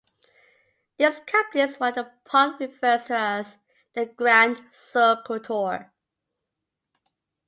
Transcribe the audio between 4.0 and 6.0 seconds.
Grand Circle Tour".